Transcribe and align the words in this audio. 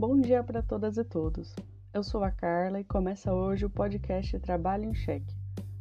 Bom 0.00 0.18
dia 0.18 0.42
para 0.42 0.62
todas 0.62 0.96
e 0.96 1.04
todos. 1.04 1.54
Eu 1.92 2.02
sou 2.02 2.24
a 2.24 2.30
Carla 2.30 2.80
e 2.80 2.84
começa 2.84 3.34
hoje 3.34 3.66
o 3.66 3.70
podcast 3.70 4.38
Trabalho 4.38 4.86
em 4.86 4.94
Cheque, 4.94 5.36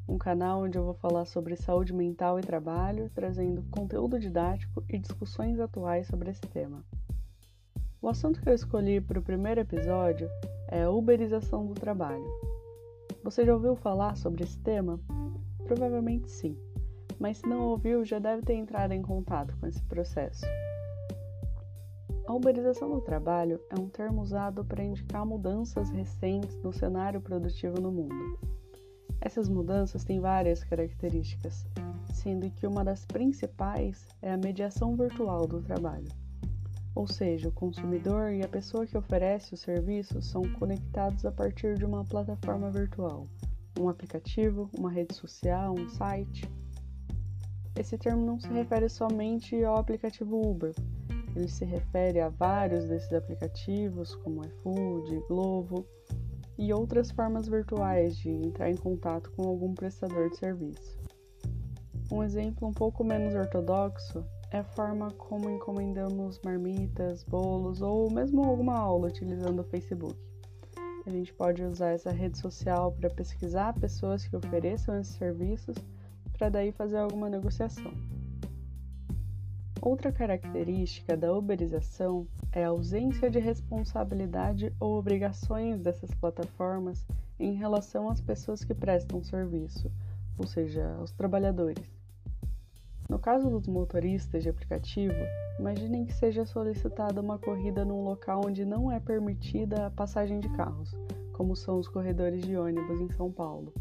um 0.06 0.18
canal 0.18 0.64
onde 0.64 0.78
eu 0.78 0.84
vou 0.84 0.94
falar 0.94 1.24
sobre 1.24 1.56
saúde 1.56 1.94
mental 1.94 2.38
e 2.38 2.42
trabalho, 2.42 3.10
trazendo 3.16 3.64
conteúdo 3.72 4.20
didático 4.20 4.84
e 4.90 5.00
discussões 5.00 5.58
atuais 5.58 6.06
sobre 6.08 6.32
esse 6.32 6.42
tema. 6.42 6.84
O 8.02 8.10
assunto 8.10 8.42
que 8.42 8.50
eu 8.50 8.54
escolhi 8.54 9.00
para 9.00 9.20
o 9.20 9.24
primeiro 9.24 9.62
episódio 9.62 10.30
é 10.68 10.84
a 10.84 10.92
uberização 10.92 11.66
do 11.66 11.74
trabalho. 11.74 12.28
Você 13.24 13.46
já 13.46 13.54
ouviu 13.54 13.78
falar 13.78 14.18
sobre 14.18 14.44
esse 14.44 14.60
tema? 14.60 15.00
Provavelmente 15.64 16.30
sim, 16.30 16.58
mas 17.18 17.38
se 17.38 17.48
não 17.48 17.62
ouviu, 17.62 18.04
já 18.04 18.20
deve 18.20 18.42
ter 18.42 18.56
entrado 18.56 18.92
em 18.92 19.02
contato 19.02 19.56
com 19.62 19.66
esse 19.66 19.82
processo. 19.84 20.46
A 22.30 22.34
uberização 22.36 22.92
do 22.92 23.02
trabalho 23.02 23.60
é 23.72 23.80
um 23.82 23.90
termo 23.90 24.22
usado 24.22 24.64
para 24.64 24.84
indicar 24.84 25.26
mudanças 25.26 25.90
recentes 25.90 26.56
no 26.62 26.72
cenário 26.72 27.20
produtivo 27.20 27.82
no 27.82 27.92
mundo. 27.92 28.38
Essas 29.20 29.50
mudanças 29.50 30.04
têm 30.04 30.20
várias 30.20 30.64
características, 30.64 31.66
sendo 32.14 32.48
que 32.52 32.68
uma 32.68 32.86
das 32.86 33.04
principais 33.04 34.06
é 34.22 34.32
a 34.32 34.38
mediação 34.38 34.96
virtual 34.96 35.48
do 35.48 35.60
trabalho. 35.60 36.08
Ou 36.94 37.08
seja, 37.08 37.50
o 37.50 37.52
consumidor 37.52 38.32
e 38.32 38.44
a 38.44 38.48
pessoa 38.48 38.86
que 38.86 38.96
oferece 38.96 39.56
o 39.56 39.58
serviço 39.58 40.22
são 40.22 40.44
conectados 40.60 41.26
a 41.26 41.32
partir 41.32 41.80
de 41.80 41.86
uma 41.86 42.06
plataforma 42.06 42.70
virtual, 42.70 43.26
um 43.80 43.90
aplicativo, 43.90 44.70
uma 44.78 44.92
rede 44.92 45.16
social, 45.16 45.74
um 45.74 45.90
site. 45.90 46.48
Esse 47.76 47.98
termo 47.98 48.24
não 48.24 48.40
se 48.40 48.50
refere 48.50 48.88
somente 48.88 49.64
ao 49.64 49.78
aplicativo 49.78 50.40
Uber, 50.48 50.76
ele 51.36 51.48
se 51.48 51.66
refere 51.66 52.20
a 52.20 52.30
vários 52.30 52.86
desses 52.86 53.14
aplicativos, 53.14 54.16
como 54.16 54.46
iFood, 54.46 55.24
Glovo 55.28 55.86
e 56.58 56.74
outras 56.74 57.12
formas 57.12 57.48
virtuais 57.48 58.18
de 58.18 58.30
entrar 58.30 58.70
em 58.70 58.76
contato 58.76 59.32
com 59.32 59.48
algum 59.48 59.74
prestador 59.74 60.30
de 60.30 60.38
serviço. 60.38 61.00
Um 62.12 62.24
exemplo 62.24 62.68
um 62.68 62.74
pouco 62.74 63.04
menos 63.04 63.36
ortodoxo 63.36 64.26
é 64.52 64.58
a 64.58 64.64
forma 64.64 65.12
como 65.12 65.50
encomendamos 65.50 66.42
marmitas, 66.44 67.24
bolos 67.24 67.82
ou 67.82 68.10
mesmo 68.12 68.44
alguma 68.44 68.76
aula 68.76 69.08
utilizando 69.08 69.60
o 69.60 69.64
Facebook. 69.64 70.18
A 71.06 71.10
gente 71.12 71.34
pode 71.34 71.64
usar 71.64 71.92
essa 71.92 72.12
rede 72.12 72.38
social 72.38 72.92
para 72.92 73.10
pesquisar 73.10 73.74
pessoas 73.80 74.28
que 74.28 74.36
ofereçam 74.36 75.00
esses 75.00 75.16
serviços 75.16 75.78
para 76.38 76.50
daí 76.50 76.72
fazer 76.72 76.98
alguma 76.98 77.30
negociação. 77.30 77.92
Outra 79.82 80.12
característica 80.12 81.16
da 81.16 81.34
uberização 81.34 82.28
é 82.52 82.66
a 82.66 82.70
ausência 82.70 83.30
de 83.30 83.40
responsabilidade 83.40 84.74
ou 84.78 84.98
obrigações 84.98 85.80
dessas 85.80 86.14
plataformas 86.14 87.08
em 87.40 87.54
relação 87.54 88.10
às 88.10 88.20
pessoas 88.20 88.62
que 88.62 88.74
prestam 88.74 89.24
serviço, 89.24 89.90
ou 90.38 90.46
seja, 90.46 90.96
aos 90.96 91.14
trabalhadores. 91.14 91.90
No 93.08 93.18
caso 93.18 93.50
dos 93.50 93.68
motoristas 93.68 94.44
de 94.44 94.50
aplicativo, 94.50 95.16
imaginem 95.58 96.06
que 96.06 96.14
seja 96.14 96.46
solicitada 96.46 97.22
uma 97.22 97.40
corrida 97.40 97.86
num 97.86 98.04
local 98.04 98.42
onde 98.46 98.66
não 98.66 98.92
é 98.92 99.00
permitida 99.00 99.88
a 99.88 99.92
passagem 99.92 100.42
de 100.42 100.50
carros, 100.50 100.94
como 101.32 101.56
são 101.56 101.80
os 101.80 101.88
corredores 101.88 102.44
de 102.44 102.58
ônibus 102.58 103.00
em 103.00 103.10
São 103.12 103.32
Paulo. 103.32 103.74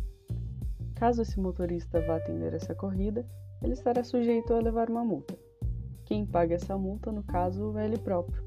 Caso 0.95 1.23
esse 1.23 1.41
motorista 1.41 2.01
vá 2.03 2.17
atender 2.19 2.55
essa 2.55 2.73
corrida, 2.73 3.27
ele 3.61 3.73
estará 3.73 4.05
sujeito 4.05 4.55
a 4.55 4.61
levar 4.61 4.89
uma 4.89 5.05
multa. 5.05 5.48
Quem 6.09 6.25
paga 6.25 6.55
essa 6.55 6.75
multa, 6.79 7.13
no 7.13 7.23
caso, 7.23 7.77
é 7.77 7.85
ele 7.85 7.99
próprio. 7.99 8.43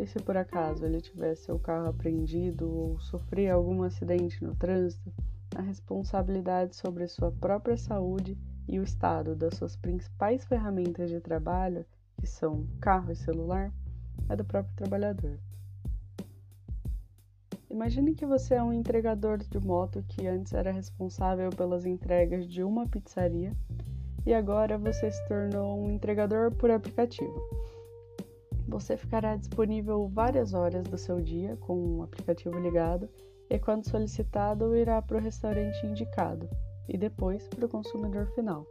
E 0.00 0.04
se 0.04 0.18
por 0.18 0.36
acaso 0.36 0.84
ele 0.84 1.00
tiver 1.00 1.36
seu 1.36 1.56
carro 1.56 1.86
apreendido 1.86 2.68
ou 2.68 2.98
sofrer 2.98 3.50
algum 3.50 3.84
acidente 3.84 4.42
no 4.42 4.56
trânsito, 4.56 5.12
a 5.54 5.62
responsabilidade 5.62 6.74
sobre 6.74 7.06
sua 7.06 7.30
própria 7.30 7.76
saúde 7.76 8.36
e 8.66 8.80
o 8.80 8.82
estado 8.82 9.36
das 9.36 9.54
suas 9.54 9.76
principais 9.76 10.44
ferramentas 10.44 11.08
de 11.08 11.20
trabalho, 11.20 11.86
que 12.16 12.26
são 12.26 12.66
carro 12.80 13.12
e 13.12 13.14
celular, 13.14 13.72
é 14.28 14.34
do 14.34 14.44
próprio 14.44 14.74
trabalhador. 14.74 15.38
Imagine 17.70 18.12
que 18.12 18.26
você 18.26 18.54
é 18.54 18.62
um 18.62 18.72
entregador 18.72 19.38
de 19.38 19.60
moto 19.60 20.04
que 20.08 20.26
antes 20.26 20.52
era 20.52 20.72
responsável 20.72 21.50
pelas 21.50 21.86
entregas 21.86 22.44
de 22.48 22.64
uma 22.64 22.88
pizzaria 22.88 23.54
e 24.28 24.34
agora 24.34 24.76
você 24.76 25.10
se 25.10 25.26
tornou 25.26 25.80
um 25.80 25.90
entregador 25.90 26.52
por 26.52 26.70
aplicativo. 26.70 27.42
Você 28.68 28.94
ficará 28.94 29.34
disponível 29.36 30.06
várias 30.06 30.52
horas 30.52 30.84
do 30.84 30.98
seu 30.98 31.18
dia 31.18 31.56
com 31.56 31.96
o 31.96 32.02
aplicativo 32.02 32.58
ligado 32.58 33.08
e, 33.48 33.58
quando 33.58 33.88
solicitado, 33.88 34.76
irá 34.76 35.00
para 35.00 35.16
o 35.16 35.20
restaurante 35.20 35.86
indicado 35.86 36.46
e 36.86 36.98
depois 36.98 37.48
para 37.48 37.64
o 37.64 37.70
consumidor 37.70 38.26
final. 38.34 38.66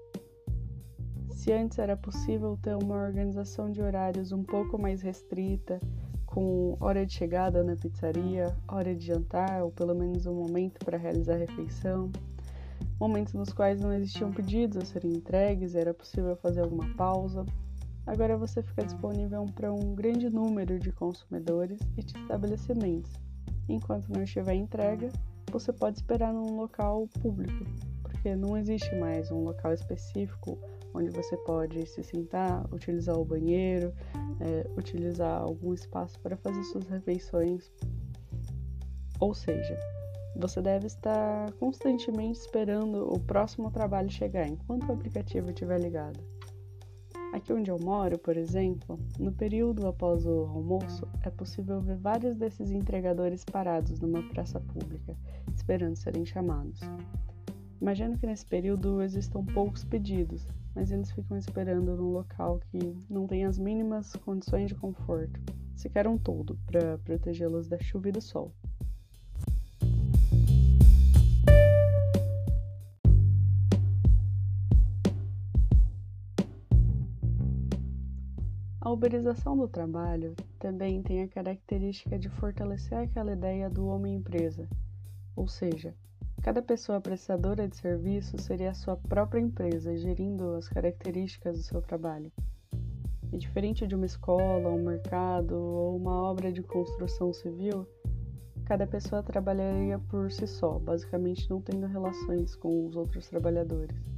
Se 1.31 1.51
antes 1.51 1.79
era 1.79 1.97
possível 1.97 2.55
ter 2.61 2.75
uma 2.75 2.95
organização 2.95 3.71
de 3.71 3.81
horários 3.81 4.31
um 4.31 4.43
pouco 4.43 4.79
mais 4.79 5.01
restrita, 5.01 5.79
com 6.27 6.77
hora 6.79 7.03
de 7.03 7.13
chegada 7.13 7.63
na 7.63 7.75
pizzaria, 7.75 8.55
hora 8.67 8.93
de 8.93 9.07
jantar 9.07 9.63
ou 9.63 9.71
pelo 9.71 9.95
menos 9.95 10.27
um 10.27 10.35
momento 10.35 10.85
para 10.85 10.99
realizar 10.99 11.33
a 11.33 11.37
refeição, 11.37 12.11
momentos 12.99 13.33
nos 13.33 13.53
quais 13.53 13.79
não 13.79 13.93
existiam 13.93 14.31
pedidos 14.31 14.77
a 14.77 14.85
serem 14.85 15.11
entregues, 15.13 15.75
era 15.75 15.93
possível 15.93 16.35
fazer 16.35 16.61
alguma 16.61 16.87
pausa. 16.95 17.45
Agora 18.05 18.37
você 18.37 18.63
fica 18.63 18.85
disponível 18.85 19.45
para 19.53 19.71
um 19.71 19.93
grande 19.93 20.29
número 20.29 20.79
de 20.79 20.91
consumidores 20.91 21.79
e 21.97 22.03
de 22.03 22.17
estabelecimentos. 22.17 23.11
Enquanto 23.67 24.07
não 24.09 24.23
estiver 24.23 24.55
entrega, 24.55 25.09
você 25.51 25.73
pode 25.73 25.97
esperar 25.97 26.33
num 26.33 26.55
local 26.55 27.07
público, 27.21 27.65
porque 28.01 28.35
não 28.35 28.57
existe 28.57 28.95
mais 28.95 29.29
um 29.31 29.43
local 29.43 29.73
específico 29.73 30.57
onde 30.93 31.09
você 31.09 31.37
pode 31.37 31.85
se 31.85 32.03
sentar, 32.03 32.65
utilizar 32.73 33.15
o 33.17 33.25
banheiro, 33.25 33.93
é, 34.39 34.67
utilizar 34.77 35.41
algum 35.41 35.73
espaço 35.73 36.19
para 36.21 36.35
fazer 36.37 36.63
suas 36.63 36.87
refeições. 36.87 37.71
Ou 39.19 39.33
seja, 39.33 39.77
você 40.37 40.61
deve 40.61 40.85
estar 40.85 41.51
constantemente 41.53 42.39
esperando 42.39 43.11
o 43.11 43.19
próximo 43.19 43.71
trabalho 43.71 44.09
chegar 44.09 44.47
enquanto 44.47 44.87
o 44.87 44.93
aplicativo 44.93 45.49
estiver 45.49 45.79
ligado. 45.79 46.19
Aqui 47.33 47.51
onde 47.51 47.69
eu 47.69 47.77
moro, 47.77 48.17
por 48.17 48.37
exemplo, 48.37 48.99
no 49.19 49.31
período 49.31 49.85
após 49.85 50.25
o 50.25 50.45
almoço, 50.45 51.07
é 51.23 51.29
possível 51.29 51.81
ver 51.81 51.97
vários 51.97 52.37
desses 52.37 52.71
entregadores 52.71 53.43
parados 53.43 53.99
numa 53.99 54.23
praça 54.29 54.59
pública, 54.59 55.15
esperando 55.53 55.95
serem 55.97 56.25
chamados. 56.25 56.79
Imagino 57.81 58.17
que 58.17 58.25
nesse 58.25 58.45
período 58.45 59.01
existam 59.01 59.43
poucos 59.43 59.83
pedidos, 59.83 60.47
mas 60.73 60.91
eles 60.91 61.11
ficam 61.11 61.37
esperando 61.37 61.95
num 61.95 62.11
local 62.11 62.59
que 62.71 62.95
não 63.09 63.27
tem 63.27 63.45
as 63.45 63.59
mínimas 63.59 64.15
condições 64.17 64.69
de 64.69 64.75
conforto, 64.75 65.39
sequer 65.75 66.07
um 66.07 66.17
todo, 66.17 66.57
para 66.65 66.97
protegê-los 66.99 67.67
da 67.67 67.77
chuva 67.77 68.09
e 68.09 68.11
do 68.11 68.21
sol. 68.21 68.53
A 78.87 78.89
uberização 78.89 79.57
do 79.57 79.67
trabalho 79.67 80.33
também 80.57 81.03
tem 81.03 81.21
a 81.21 81.27
característica 81.27 82.17
de 82.17 82.29
fortalecer 82.29 82.97
aquela 82.97 83.33
ideia 83.33 83.69
do 83.69 83.85
homem-empresa, 83.85 84.65
ou 85.35 85.45
seja, 85.45 85.93
cada 86.41 86.61
pessoa 86.61 87.01
prestadora 87.01 87.67
de 87.67 87.75
serviço 87.75 88.41
seria 88.41 88.71
a 88.71 88.73
sua 88.73 88.95
própria 88.95 89.41
empresa, 89.41 89.97
gerindo 89.97 90.53
as 90.53 90.69
características 90.69 91.57
do 91.57 91.63
seu 91.63 91.81
trabalho. 91.81 92.31
E 93.29 93.37
diferente 93.37 93.85
de 93.85 93.93
uma 93.93 94.05
escola, 94.05 94.69
um 94.69 94.85
mercado 94.85 95.57
ou 95.57 95.97
uma 95.97 96.21
obra 96.21 96.49
de 96.49 96.63
construção 96.63 97.33
civil, 97.33 97.85
cada 98.63 98.87
pessoa 98.87 99.21
trabalharia 99.21 99.99
por 99.99 100.31
si 100.31 100.47
só, 100.47 100.79
basicamente 100.79 101.49
não 101.49 101.59
tendo 101.61 101.87
relações 101.87 102.55
com 102.55 102.87
os 102.87 102.95
outros 102.95 103.27
trabalhadores. 103.27 104.16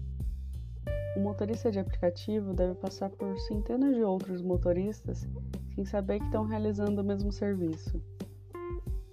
O 1.15 1.19
motorista 1.19 1.71
de 1.71 1.79
aplicativo 1.79 2.53
deve 2.53 2.75
passar 2.75 3.09
por 3.09 3.37
centenas 3.39 3.95
de 3.95 4.03
outros 4.03 4.41
motoristas 4.41 5.27
sem 5.73 5.83
saber 5.85 6.19
que 6.19 6.25
estão 6.25 6.45
realizando 6.45 7.01
o 7.01 7.03
mesmo 7.03 7.31
serviço. 7.31 8.01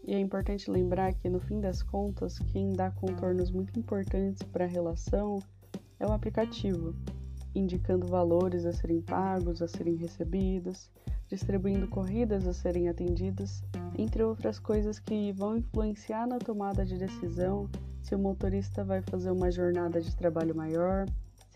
E 0.05 0.15
é 0.15 0.19
importante 0.19 0.71
lembrar 0.71 1.15
que, 1.15 1.29
no 1.29 1.41
fim 1.41 1.61
das 1.61 1.83
contas, 1.83 2.39
quem 2.39 2.73
dá 2.73 2.91
contornos 2.91 3.51
muito 3.51 3.79
importantes 3.79 4.43
para 4.43 4.65
a 4.65 4.69
relação 4.69 5.43
é 5.99 6.07
o 6.07 6.13
aplicativo, 6.13 6.95
indicando 7.55 8.07
valores 8.07 8.67
a 8.67 8.73
serem 8.73 9.01
pagos, 9.01 9.63
a 9.63 9.69
serem 9.69 9.97
recebidos, 9.97 10.91
distribuindo 11.29 11.89
corridas 11.89 12.47
a 12.47 12.53
serem 12.53 12.89
atendidas, 12.89 13.63
entre 13.99 14.23
outras 14.23 14.59
coisas 14.59 14.99
que 14.99 15.33
vão 15.33 15.57
influenciar 15.57 16.27
na 16.27 16.39
tomada 16.39 16.85
de 16.85 16.99
decisão 16.99 17.69
se 18.01 18.15
o 18.15 18.19
motorista 18.19 18.85
vai 18.85 19.03
fazer 19.03 19.31
uma 19.31 19.51
jornada 19.51 20.01
de 20.01 20.15
trabalho 20.15 20.55
maior 20.55 21.07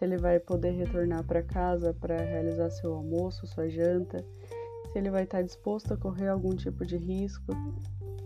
se 0.00 0.06
ele 0.06 0.16
vai 0.16 0.40
poder 0.40 0.70
retornar 0.70 1.22
para 1.24 1.42
casa 1.42 1.92
para 1.92 2.16
realizar 2.16 2.70
seu 2.70 2.94
almoço, 2.94 3.46
sua 3.46 3.68
janta, 3.68 4.24
se 4.90 4.98
ele 4.98 5.10
vai 5.10 5.24
estar 5.24 5.42
disposto 5.42 5.92
a 5.92 5.96
correr 5.98 6.28
algum 6.28 6.56
tipo 6.56 6.86
de 6.86 6.96
risco. 6.96 7.52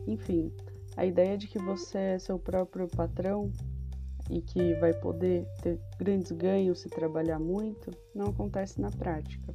Enfim, 0.06 0.52
a 0.96 1.04
ideia 1.04 1.36
de 1.36 1.48
que 1.48 1.58
você 1.58 1.98
é 1.98 2.18
seu 2.20 2.38
próprio 2.38 2.86
patrão 2.86 3.50
e 4.30 4.40
que 4.40 4.74
vai 4.74 4.94
poder 4.94 5.48
ter 5.62 5.80
grandes 5.98 6.30
ganhos 6.30 6.78
se 6.78 6.88
trabalhar 6.88 7.40
muito 7.40 7.90
não 8.14 8.26
acontece 8.26 8.80
na 8.80 8.92
prática. 8.92 9.52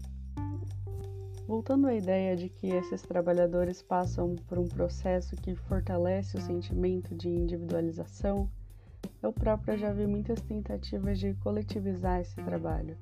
Voltando 1.48 1.88
à 1.88 1.95
ideia 1.95 2.36
de 2.36 2.50
que 2.50 2.68
esses 2.68 3.01
trabalhadores 3.01 3.81
passam 3.81 4.36
por 4.36 4.60
um 4.60 4.68
processo 4.68 5.38
que 5.38 5.56
fortalece 5.56 6.36
o 6.36 6.42
sentimento 6.42 7.16
de 7.16 7.30
individualização, 7.30 8.51
eu 9.21 9.31
própria 9.31 9.77
já 9.77 9.91
vi 9.91 10.07
muitas 10.07 10.41
tentativas 10.41 11.19
de 11.19 11.33
coletivizar 11.35 12.21
esse 12.21 12.35
trabalho. 12.35 12.97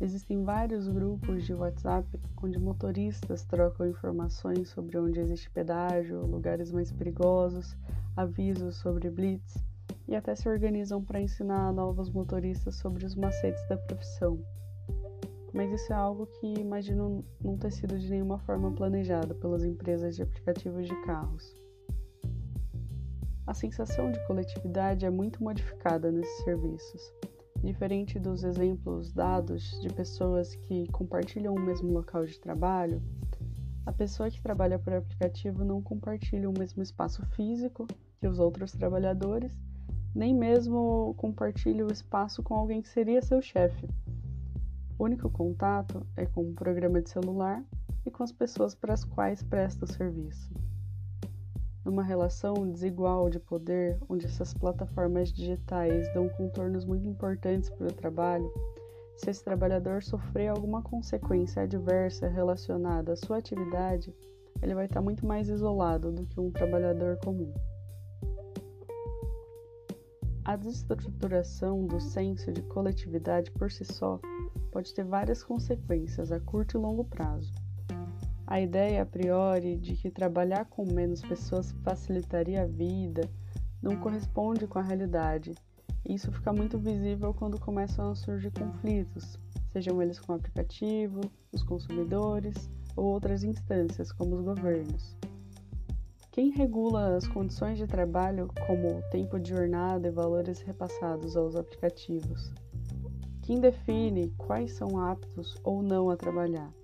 Existem 0.00 0.44
vários 0.44 0.88
grupos 0.88 1.44
de 1.44 1.54
WhatsApp 1.54 2.06
onde 2.42 2.58
motoristas 2.58 3.44
trocam 3.44 3.88
informações 3.88 4.68
sobre 4.68 4.96
onde 4.98 5.20
existe 5.20 5.50
pedágio, 5.50 6.26
lugares 6.26 6.70
mais 6.70 6.92
perigosos, 6.92 7.76
avisos 8.16 8.76
sobre 8.76 9.10
blitz 9.10 9.56
e 10.06 10.14
até 10.14 10.34
se 10.34 10.48
organizam 10.48 11.02
para 11.02 11.20
ensinar 11.20 11.72
novos 11.72 12.10
motoristas 12.10 12.76
sobre 12.76 13.04
os 13.04 13.14
macetes 13.14 13.66
da 13.68 13.76
profissão 13.76 14.38
mas 15.52 15.72
isso 15.72 15.92
é 15.92 15.96
algo 15.96 16.26
que 16.26 16.46
imagino 16.60 17.24
não 17.42 17.56
ter 17.56 17.72
sido 17.72 17.98
de 17.98 18.08
nenhuma 18.10 18.38
forma 18.38 18.70
planejado 18.72 19.34
pelas 19.34 19.64
empresas 19.64 20.14
de 20.14 20.22
aplicativos 20.22 20.86
de 20.86 20.94
carros. 21.02 21.56
A 23.48 23.54
sensação 23.54 24.12
de 24.12 24.22
coletividade 24.26 25.06
é 25.06 25.10
muito 25.10 25.42
modificada 25.42 26.12
nesses 26.12 26.44
serviços. 26.44 27.00
Diferente 27.64 28.18
dos 28.18 28.44
exemplos 28.44 29.10
dados 29.10 29.80
de 29.80 29.88
pessoas 29.88 30.54
que 30.54 30.86
compartilham 30.88 31.54
o 31.54 31.58
mesmo 31.58 31.90
local 31.90 32.26
de 32.26 32.38
trabalho, 32.38 33.02
a 33.86 33.90
pessoa 33.90 34.30
que 34.30 34.42
trabalha 34.42 34.78
por 34.78 34.92
aplicativo 34.92 35.64
não 35.64 35.80
compartilha 35.80 36.50
o 36.50 36.52
mesmo 36.52 36.82
espaço 36.82 37.24
físico 37.28 37.86
que 38.20 38.28
os 38.28 38.38
outros 38.38 38.72
trabalhadores, 38.72 39.58
nem 40.14 40.34
mesmo 40.34 41.14
compartilha 41.16 41.86
o 41.86 41.90
espaço 41.90 42.42
com 42.42 42.52
alguém 42.52 42.82
que 42.82 42.88
seria 42.90 43.22
seu 43.22 43.40
chefe. 43.40 43.88
O 44.98 45.04
único 45.04 45.30
contato 45.30 46.06
é 46.18 46.26
com 46.26 46.50
o 46.50 46.52
programa 46.52 47.00
de 47.00 47.08
celular 47.08 47.64
e 48.04 48.10
com 48.10 48.22
as 48.22 48.30
pessoas 48.30 48.74
para 48.74 48.92
as 48.92 49.06
quais 49.06 49.42
presta 49.42 49.86
o 49.86 49.90
serviço. 49.90 50.52
Numa 51.88 52.02
relação 52.02 52.70
desigual 52.70 53.30
de 53.30 53.40
poder, 53.40 53.98
onde 54.10 54.26
essas 54.26 54.52
plataformas 54.52 55.32
digitais 55.32 56.06
dão 56.12 56.28
contornos 56.28 56.84
muito 56.84 57.08
importantes 57.08 57.70
para 57.70 57.86
o 57.86 57.92
trabalho, 57.92 58.52
se 59.16 59.30
esse 59.30 59.42
trabalhador 59.42 60.02
sofrer 60.02 60.48
alguma 60.48 60.82
consequência 60.82 61.62
adversa 61.62 62.28
relacionada 62.28 63.14
à 63.14 63.16
sua 63.16 63.38
atividade, 63.38 64.14
ele 64.60 64.74
vai 64.74 64.84
estar 64.84 65.00
muito 65.00 65.24
mais 65.24 65.48
isolado 65.48 66.12
do 66.12 66.26
que 66.26 66.38
um 66.38 66.50
trabalhador 66.50 67.16
comum. 67.24 67.54
A 70.44 70.56
desestruturação 70.56 71.86
do 71.86 71.98
senso 72.02 72.52
de 72.52 72.60
coletividade 72.64 73.50
por 73.52 73.72
si 73.72 73.86
só 73.86 74.20
pode 74.70 74.92
ter 74.92 75.04
várias 75.04 75.42
consequências 75.42 76.30
a 76.32 76.38
curto 76.38 76.76
e 76.76 76.80
longo 76.82 77.04
prazo. 77.04 77.50
A 78.50 78.62
ideia 78.62 79.02
a 79.02 79.06
priori 79.06 79.76
de 79.76 79.94
que 79.94 80.10
trabalhar 80.10 80.64
com 80.64 80.90
menos 80.90 81.20
pessoas 81.20 81.70
facilitaria 81.84 82.62
a 82.62 82.66
vida 82.66 83.28
não 83.82 83.94
corresponde 84.00 84.66
com 84.66 84.78
a 84.78 84.82
realidade. 84.82 85.54
Isso 86.02 86.32
fica 86.32 86.50
muito 86.50 86.78
visível 86.78 87.34
quando 87.34 87.60
começam 87.60 88.10
a 88.10 88.14
surgir 88.14 88.50
conflitos, 88.52 89.38
sejam 89.70 90.00
eles 90.00 90.18
com 90.18 90.32
o 90.32 90.36
aplicativo, 90.36 91.20
os 91.52 91.62
consumidores 91.62 92.70
ou 92.96 93.04
outras 93.04 93.44
instâncias, 93.44 94.10
como 94.12 94.36
os 94.36 94.42
governos. 94.42 95.14
Quem 96.32 96.48
regula 96.50 97.16
as 97.16 97.28
condições 97.28 97.76
de 97.76 97.86
trabalho, 97.86 98.48
como 98.66 99.02
tempo 99.10 99.38
de 99.38 99.50
jornada 99.50 100.08
e 100.08 100.10
valores 100.10 100.62
repassados 100.62 101.36
aos 101.36 101.54
aplicativos? 101.54 102.50
Quem 103.42 103.60
define 103.60 104.32
quais 104.38 104.72
são 104.72 104.98
aptos 104.98 105.54
ou 105.62 105.82
não 105.82 106.08
a 106.08 106.16
trabalhar? 106.16 106.77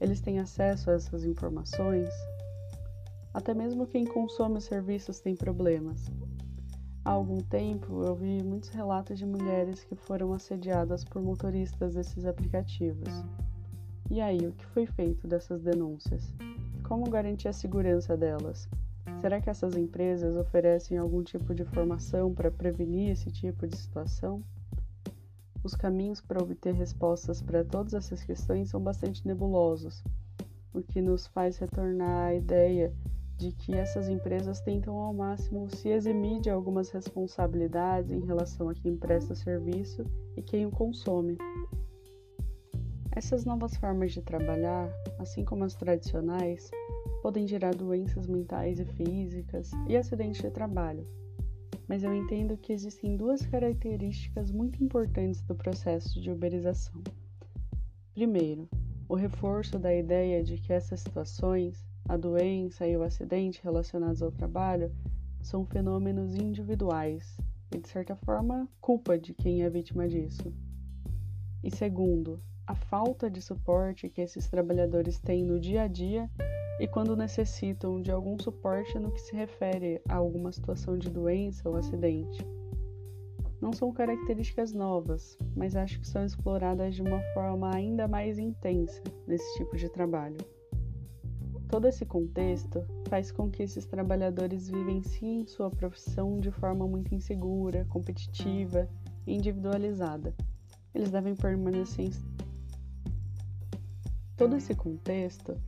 Eles 0.00 0.20
têm 0.20 0.38
acesso 0.38 0.90
a 0.90 0.94
essas 0.94 1.24
informações? 1.24 2.08
Até 3.34 3.52
mesmo 3.52 3.86
quem 3.86 4.04
consome 4.04 4.58
os 4.58 4.64
serviços 4.64 5.20
tem 5.20 5.34
problemas. 5.34 6.10
Há 7.04 7.10
algum 7.10 7.38
tempo 7.38 8.02
eu 8.04 8.14
vi 8.14 8.42
muitos 8.42 8.68
relatos 8.68 9.18
de 9.18 9.24
mulheres 9.24 9.82
que 9.84 9.94
foram 9.94 10.32
assediadas 10.32 11.04
por 11.04 11.22
motoristas 11.22 11.94
desses 11.94 12.24
aplicativos. 12.24 13.08
E 14.10 14.20
aí, 14.20 14.46
o 14.46 14.52
que 14.52 14.66
foi 14.66 14.86
feito 14.86 15.26
dessas 15.26 15.62
denúncias? 15.62 16.32
Como 16.82 17.10
garantir 17.10 17.48
a 17.48 17.52
segurança 17.52 18.16
delas? 18.16 18.68
Será 19.20 19.40
que 19.40 19.50
essas 19.50 19.76
empresas 19.76 20.36
oferecem 20.36 20.96
algum 20.96 21.22
tipo 21.22 21.54
de 21.54 21.64
formação 21.64 22.32
para 22.32 22.50
prevenir 22.50 23.10
esse 23.10 23.30
tipo 23.30 23.66
de 23.66 23.76
situação? 23.76 24.44
Os 25.68 25.74
caminhos 25.74 26.18
para 26.22 26.42
obter 26.42 26.72
respostas 26.72 27.42
para 27.42 27.62
todas 27.62 27.92
essas 27.92 28.24
questões 28.24 28.70
são 28.70 28.80
bastante 28.80 29.26
nebulosos, 29.26 30.02
o 30.72 30.80
que 30.80 31.02
nos 31.02 31.26
faz 31.26 31.58
retornar 31.58 32.28
à 32.28 32.34
ideia 32.34 32.90
de 33.36 33.52
que 33.52 33.74
essas 33.74 34.08
empresas 34.08 34.62
tentam 34.62 34.96
ao 34.96 35.12
máximo 35.12 35.68
se 35.68 35.90
eximir 35.90 36.40
de 36.40 36.48
algumas 36.48 36.88
responsabilidades 36.88 38.10
em 38.10 38.24
relação 38.24 38.70
a 38.70 38.74
quem 38.74 38.96
presta 38.96 39.34
serviço 39.34 40.06
e 40.38 40.42
quem 40.42 40.64
o 40.64 40.70
consome. 40.70 41.36
Essas 43.12 43.44
novas 43.44 43.76
formas 43.76 44.12
de 44.12 44.22
trabalhar, 44.22 44.90
assim 45.18 45.44
como 45.44 45.64
as 45.64 45.74
tradicionais, 45.74 46.70
podem 47.22 47.46
gerar 47.46 47.74
doenças 47.74 48.26
mentais 48.26 48.80
e 48.80 48.86
físicas 48.86 49.70
e 49.86 49.98
acidentes 49.98 50.40
de 50.40 50.50
trabalho, 50.50 51.06
mas 51.88 52.04
eu 52.04 52.14
entendo 52.14 52.56
que 52.56 52.72
existem 52.72 53.16
duas 53.16 53.44
características 53.46 54.50
muito 54.50 54.84
importantes 54.84 55.40
do 55.42 55.54
processo 55.54 56.20
de 56.20 56.30
uberização. 56.30 57.02
Primeiro, 58.12 58.68
o 59.08 59.14
reforço 59.14 59.78
da 59.78 59.94
ideia 59.94 60.44
de 60.44 60.58
que 60.58 60.72
essas 60.72 61.00
situações, 61.00 61.86
a 62.06 62.16
doença 62.16 62.86
e 62.86 62.96
o 62.96 63.02
acidente 63.02 63.60
relacionados 63.64 64.22
ao 64.22 64.30
trabalho, 64.30 64.92
são 65.40 65.64
fenômenos 65.64 66.34
individuais 66.34 67.38
e, 67.74 67.78
de 67.78 67.88
certa 67.88 68.14
forma, 68.14 68.68
culpa 68.80 69.18
de 69.18 69.32
quem 69.32 69.62
é 69.62 69.70
vítima 69.70 70.06
disso. 70.06 70.52
E 71.64 71.74
segundo, 71.74 72.40
a 72.66 72.74
falta 72.74 73.30
de 73.30 73.40
suporte 73.40 74.10
que 74.10 74.20
esses 74.20 74.46
trabalhadores 74.46 75.18
têm 75.18 75.42
no 75.42 75.58
dia 75.58 75.82
a 75.82 75.88
dia 75.88 76.30
e 76.80 76.86
quando 76.86 77.16
necessitam 77.16 78.00
de 78.00 78.10
algum 78.10 78.38
suporte 78.38 78.98
no 78.98 79.10
que 79.10 79.20
se 79.20 79.34
refere 79.34 80.00
a 80.08 80.14
alguma 80.14 80.52
situação 80.52 80.96
de 80.96 81.10
doença 81.10 81.68
ou 81.68 81.76
acidente. 81.76 82.46
Não 83.60 83.72
são 83.72 83.92
características 83.92 84.72
novas, 84.72 85.36
mas 85.56 85.74
acho 85.74 86.00
que 86.00 86.06
são 86.06 86.24
exploradas 86.24 86.94
de 86.94 87.02
uma 87.02 87.20
forma 87.34 87.74
ainda 87.74 88.06
mais 88.06 88.38
intensa 88.38 89.02
nesse 89.26 89.58
tipo 89.58 89.76
de 89.76 89.88
trabalho. 89.88 90.38
Todo 91.68 91.86
esse 91.86 92.06
contexto 92.06 92.86
faz 93.08 93.32
com 93.32 93.50
que 93.50 93.62
esses 93.62 93.84
trabalhadores 93.84 94.70
vivenciem 94.70 95.46
sua 95.46 95.70
profissão 95.70 96.38
de 96.38 96.50
forma 96.50 96.86
muito 96.86 97.14
insegura, 97.14 97.84
competitiva 97.86 98.88
e 99.26 99.34
individualizada. 99.34 100.34
Eles 100.94 101.10
devem 101.10 101.34
permanecer. 101.34 102.10
Todo 104.36 104.56
esse 104.56 104.74
contexto 104.74 105.60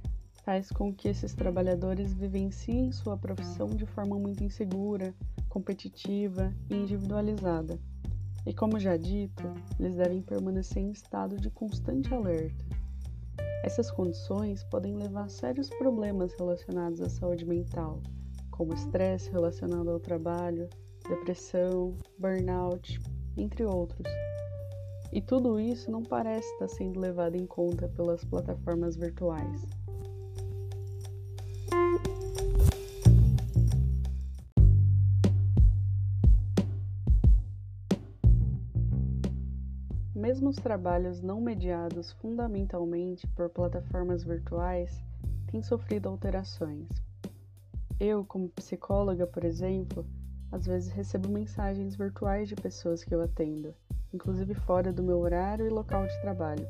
faz 0.51 0.69
com 0.69 0.93
que 0.93 1.07
esses 1.07 1.33
trabalhadores 1.33 2.13
vivenciem 2.13 2.91
sua 2.91 3.17
profissão 3.17 3.69
de 3.69 3.87
forma 3.87 4.19
muito 4.19 4.43
insegura, 4.43 5.15
competitiva 5.49 6.53
e 6.69 6.75
individualizada. 6.75 7.79
E 8.45 8.53
como 8.53 8.81
já 8.81 8.97
dito, 8.97 9.45
eles 9.79 9.95
devem 9.95 10.21
permanecer 10.21 10.83
em 10.83 10.91
estado 10.91 11.37
de 11.37 11.49
constante 11.51 12.13
alerta. 12.13 12.65
Essas 13.63 13.93
condições 13.93 14.65
podem 14.65 14.97
levar 14.97 15.27
a 15.27 15.29
sérios 15.29 15.71
problemas 15.71 16.33
relacionados 16.33 17.01
à 17.01 17.09
saúde 17.09 17.47
mental, 17.47 18.03
como 18.51 18.75
estresse 18.75 19.31
relacionado 19.31 19.89
ao 19.89 20.01
trabalho, 20.01 20.69
depressão, 21.09 21.95
burnout, 22.19 23.01
entre 23.37 23.65
outros. 23.65 24.09
E 25.13 25.21
tudo 25.21 25.61
isso 25.61 25.93
não 25.93 26.03
parece 26.03 26.49
estar 26.55 26.67
sendo 26.67 26.99
levado 26.99 27.37
em 27.37 27.47
conta 27.47 27.89
pelas 27.89 28.25
plataformas 28.25 28.97
virtuais. 28.97 29.80
Mesmo 40.31 40.49
os 40.49 40.55
trabalhos 40.55 41.21
não 41.21 41.41
mediados 41.41 42.13
fundamentalmente 42.13 43.27
por 43.35 43.49
plataformas 43.49 44.23
virtuais 44.23 45.03
têm 45.51 45.61
sofrido 45.61 46.09
alterações. 46.09 46.87
Eu, 47.99 48.25
como 48.25 48.49
psicóloga, 48.51 49.27
por 49.27 49.43
exemplo, 49.43 50.07
às 50.53 50.67
vezes 50.67 50.93
recebo 50.93 51.29
mensagens 51.29 51.97
virtuais 51.97 52.49
de 52.49 52.55
pessoas 52.55 53.03
que 53.03 53.13
eu 53.13 53.21
atendo, 53.21 53.75
inclusive 54.15 54.55
fora 54.55 54.93
do 54.93 55.03
meu 55.03 55.19
horário 55.19 55.67
e 55.67 55.69
local 55.69 56.07
de 56.07 56.21
trabalho. 56.21 56.69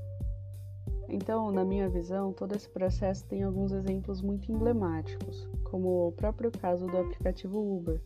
Então, 1.07 1.53
na 1.53 1.63
minha 1.63 1.87
visão, 1.87 2.33
todo 2.33 2.57
esse 2.57 2.71
processo 2.71 3.27
tem 3.27 3.43
alguns 3.43 3.73
exemplos 3.73 4.23
muito 4.23 4.51
emblemáticos, 4.51 5.47
como 5.65 6.09
o 6.09 6.13
próprio 6.13 6.51
caso 6.51 6.87
do 6.87 6.97
aplicativo 6.97 7.61
Uber. 7.61 8.01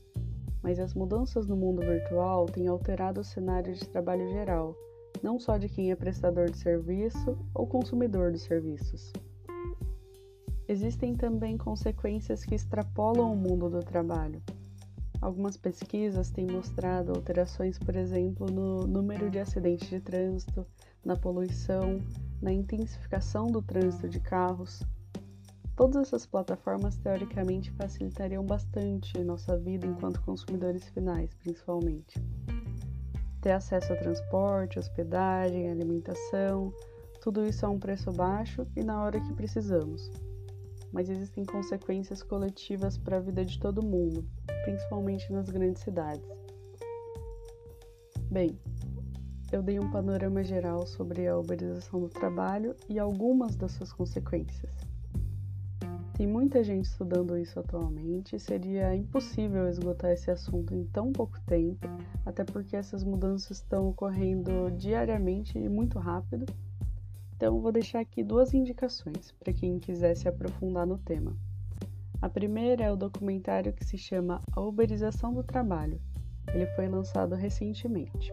Mas 0.60 0.80
as 0.80 0.94
mudanças 0.94 1.46
no 1.46 1.54
mundo 1.54 1.80
virtual 1.80 2.46
têm 2.46 2.66
alterado 2.66 3.20
o 3.20 3.24
cenário 3.24 3.72
de 3.72 3.88
trabalho 3.88 4.28
geral, 4.30 4.76
não 5.24 5.40
só 5.40 5.56
de 5.56 5.70
quem 5.70 5.90
é 5.90 5.96
prestador 5.96 6.50
de 6.50 6.58
serviço 6.58 7.38
ou 7.54 7.66
consumidor 7.66 8.30
dos 8.30 8.42
serviços. 8.42 9.10
Existem 10.68 11.16
também 11.16 11.56
consequências 11.56 12.44
que 12.44 12.54
extrapolam 12.54 13.32
o 13.32 13.36
mundo 13.36 13.70
do 13.70 13.80
trabalho. 13.80 14.42
Algumas 15.22 15.56
pesquisas 15.56 16.28
têm 16.28 16.46
mostrado 16.46 17.10
alterações, 17.12 17.78
por 17.78 17.96
exemplo, 17.96 18.46
no 18.50 18.86
número 18.86 19.30
de 19.30 19.38
acidentes 19.38 19.88
de 19.88 19.98
trânsito, 19.98 20.66
na 21.02 21.16
poluição, 21.16 22.02
na 22.42 22.52
intensificação 22.52 23.46
do 23.46 23.62
trânsito 23.62 24.06
de 24.06 24.20
carros. 24.20 24.82
Todas 25.74 26.02
essas 26.02 26.26
plataformas 26.26 26.98
teoricamente 26.98 27.70
facilitariam 27.72 28.44
bastante 28.44 29.18
nossa 29.24 29.56
vida 29.56 29.86
enquanto 29.86 30.20
consumidores 30.20 30.84
finais, 30.90 31.32
principalmente. 31.42 32.20
Ter 33.44 33.52
acesso 33.52 33.92
a 33.92 33.96
transporte, 33.96 34.78
hospedagem, 34.78 35.70
alimentação, 35.70 36.72
tudo 37.20 37.44
isso 37.44 37.66
a 37.66 37.68
um 37.68 37.78
preço 37.78 38.10
baixo 38.10 38.66
e 38.74 38.82
na 38.82 39.04
hora 39.04 39.20
que 39.20 39.34
precisamos. 39.34 40.10
Mas 40.90 41.10
existem 41.10 41.44
consequências 41.44 42.22
coletivas 42.22 42.96
para 42.96 43.18
a 43.18 43.20
vida 43.20 43.44
de 43.44 43.60
todo 43.60 43.84
mundo, 43.84 44.24
principalmente 44.64 45.30
nas 45.30 45.50
grandes 45.50 45.82
cidades. 45.82 46.26
Bem, 48.30 48.58
eu 49.52 49.62
dei 49.62 49.78
um 49.78 49.90
panorama 49.90 50.42
geral 50.42 50.86
sobre 50.86 51.26
a 51.26 51.36
uberização 51.36 52.00
do 52.00 52.08
trabalho 52.08 52.74
e 52.88 52.98
algumas 52.98 53.54
das 53.56 53.72
suas 53.72 53.92
consequências. 53.92 54.93
Tem 56.16 56.28
muita 56.28 56.62
gente 56.62 56.84
estudando 56.84 57.36
isso 57.36 57.58
atualmente 57.58 58.38
seria 58.38 58.94
impossível 58.94 59.68
esgotar 59.68 60.12
esse 60.12 60.30
assunto 60.30 60.72
em 60.72 60.84
tão 60.84 61.12
pouco 61.12 61.40
tempo, 61.40 61.88
até 62.24 62.44
porque 62.44 62.76
essas 62.76 63.02
mudanças 63.02 63.56
estão 63.58 63.88
ocorrendo 63.88 64.70
diariamente 64.78 65.58
e 65.58 65.68
muito 65.68 65.98
rápido. 65.98 66.46
Então, 67.36 67.60
vou 67.60 67.72
deixar 67.72 67.98
aqui 67.98 68.22
duas 68.22 68.54
indicações 68.54 69.32
para 69.40 69.52
quem 69.52 69.80
quiser 69.80 70.14
se 70.14 70.28
aprofundar 70.28 70.86
no 70.86 70.98
tema. 70.98 71.36
A 72.22 72.28
primeira 72.28 72.84
é 72.84 72.92
o 72.92 72.96
documentário 72.96 73.72
que 73.72 73.84
se 73.84 73.98
chama 73.98 74.40
A 74.52 74.60
Uberização 74.60 75.34
do 75.34 75.42
Trabalho. 75.42 76.00
Ele 76.54 76.66
foi 76.76 76.86
lançado 76.88 77.34
recentemente. 77.34 78.32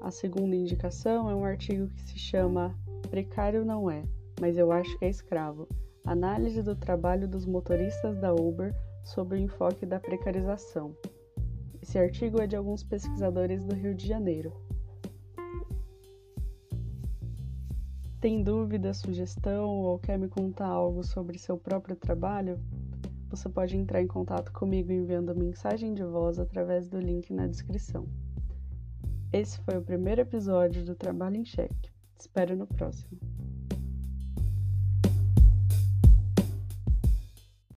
A 0.00 0.12
segunda 0.12 0.54
indicação 0.54 1.28
é 1.28 1.34
um 1.34 1.44
artigo 1.44 1.88
que 1.88 2.02
se 2.02 2.16
chama 2.16 2.72
Precário 3.10 3.64
não 3.64 3.90
é, 3.90 4.04
mas 4.40 4.56
eu 4.56 4.70
acho 4.70 4.96
que 4.98 5.04
é 5.04 5.08
escravo. 5.08 5.68
Análise 6.10 6.60
do 6.60 6.74
trabalho 6.74 7.28
dos 7.28 7.46
motoristas 7.46 8.18
da 8.18 8.34
Uber 8.34 8.74
sobre 9.04 9.38
o 9.38 9.40
enfoque 9.40 9.86
da 9.86 10.00
precarização. 10.00 10.92
Esse 11.80 12.00
artigo 12.00 12.42
é 12.42 12.48
de 12.48 12.56
alguns 12.56 12.82
pesquisadores 12.82 13.62
do 13.62 13.76
Rio 13.76 13.94
de 13.94 14.08
Janeiro. 14.08 14.52
Tem 18.20 18.42
dúvida, 18.42 18.92
sugestão 18.92 19.68
ou 19.68 20.00
quer 20.00 20.18
me 20.18 20.26
contar 20.26 20.66
algo 20.66 21.04
sobre 21.04 21.38
seu 21.38 21.56
próprio 21.56 21.94
trabalho? 21.94 22.58
Você 23.28 23.48
pode 23.48 23.76
entrar 23.76 24.02
em 24.02 24.08
contato 24.08 24.50
comigo 24.50 24.90
enviando 24.90 25.32
mensagem 25.32 25.94
de 25.94 26.02
voz 26.02 26.40
através 26.40 26.88
do 26.88 26.98
link 26.98 27.32
na 27.32 27.46
descrição. 27.46 28.04
Esse 29.32 29.60
foi 29.60 29.78
o 29.78 29.82
primeiro 29.82 30.22
episódio 30.22 30.84
do 30.84 30.96
Trabalho 30.96 31.36
em 31.36 31.44
Cheque. 31.44 31.92
Espero 32.18 32.56
no 32.56 32.66
próximo. 32.66 33.29